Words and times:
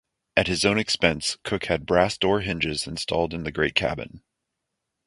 At 0.35 0.47
his 0.47 0.65
own 0.65 0.79
expense 0.79 1.37
Cook 1.43 1.65
had 1.65 1.85
brass 1.85 2.17
door-hinges 2.17 2.87
installed 2.87 3.35
in 3.35 3.43
the 3.43 3.51
great 3.51 3.75
cabin. 3.75 4.23